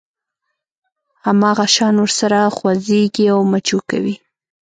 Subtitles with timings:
[1.25, 4.15] هماغه شان ورسره خوځېږي او مچو کوي.